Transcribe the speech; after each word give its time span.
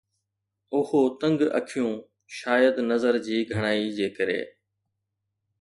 اهو 0.75 1.01
تنگ 1.19 1.39
اکيون 1.59 1.93
شايد 2.37 2.75
نظر 2.91 3.13
جي 3.27 3.37
گهڻائي 3.51 3.85
جي 3.97 4.07
ڪري 4.17 4.39